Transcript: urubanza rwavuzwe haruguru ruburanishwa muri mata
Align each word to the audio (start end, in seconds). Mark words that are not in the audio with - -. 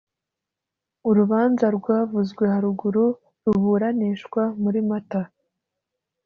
urubanza 1.09 1.65
rwavuzwe 1.77 2.43
haruguru 2.53 3.03
ruburanishwa 3.43 4.43
muri 4.63 4.79
mata 4.89 5.21